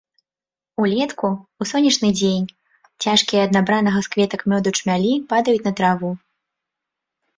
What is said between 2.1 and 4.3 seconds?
дзень, цяжкія ад набранага з